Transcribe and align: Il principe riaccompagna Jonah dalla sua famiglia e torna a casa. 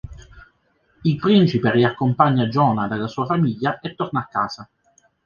Il 1.09 1.15
principe 1.17 1.65
riaccompagna 1.69 2.47
Jonah 2.49 2.87
dalla 2.87 3.05
sua 3.05 3.27
famiglia 3.27 3.77
e 3.81 3.93
torna 3.93 4.21
a 4.21 4.27
casa. 4.27 4.67